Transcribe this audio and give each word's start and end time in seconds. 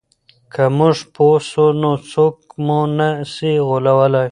که 0.53 0.63
موږ 0.77 0.97
پوه 1.13 1.37
سو 1.49 1.65
نو 1.81 1.91
څوک 2.11 2.35
مو 2.65 2.79
نه 2.97 3.09
سي 3.33 3.51
غولولای. 3.67 4.19